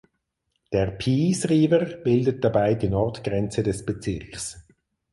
[0.73, 4.65] Der Peace River bildet dabei die Nordgrenze des Bezirks.